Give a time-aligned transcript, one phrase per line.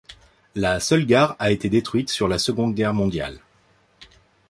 [0.55, 3.37] La seule gare a été détruite sur la Seconde Guerre mondiale.